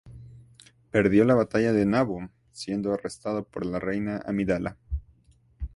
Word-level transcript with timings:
Perdió 0.89 1.25
la 1.25 1.35
batalla 1.35 1.73
de 1.73 1.85
Naboo, 1.85 2.31
siendo 2.51 2.91
arrestado 2.91 3.43
por 3.43 3.67
la 3.67 3.77
Reina 3.77 4.19
Amidala. 4.25 4.75